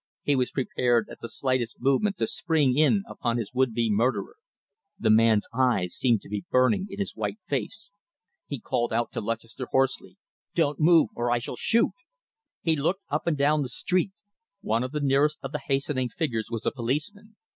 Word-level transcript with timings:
He 0.23 0.35
was 0.35 0.49
prepared 0.49 1.09
at 1.11 1.19
the 1.21 1.29
slightest 1.29 1.79
movement 1.79 2.17
to 2.17 2.25
spring 2.25 2.75
in 2.75 3.03
upon 3.07 3.37
his 3.37 3.53
would 3.53 3.71
be 3.71 3.91
murderer. 3.91 4.37
The 4.97 5.11
man's 5.11 5.47
eyes 5.53 5.93
seemed 5.93 6.21
to 6.23 6.27
be 6.27 6.43
burning 6.49 6.87
in 6.89 6.97
his 6.97 7.15
white 7.15 7.37
face. 7.45 7.91
He 8.47 8.59
called 8.59 8.91
out 8.91 9.11
to 9.11 9.21
Lutchester 9.21 9.67
hoarsely. 9.69 10.17
"Don't 10.55 10.79
move 10.79 11.09
or 11.13 11.29
I 11.29 11.37
shall 11.37 11.55
shoot!" 11.55 11.93
He 12.63 12.75
looked 12.75 13.03
up 13.09 13.27
and 13.27 13.37
down 13.37 13.61
the 13.61 13.69
street. 13.69 14.13
One 14.61 14.81
of 14.81 14.91
the 14.91 15.01
nearest 15.01 15.37
of 15.43 15.51
the 15.51 15.59
hastening 15.63 16.09
figures 16.09 16.49
was 16.49 16.65
a 16.65 16.71
policeman. 16.71 17.35